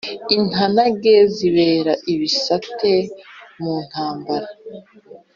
Intanage 0.35 1.13
zibera 1.35 1.93
ibisate 2.13 2.93
mu 3.61 3.75
ntambara 3.87 4.47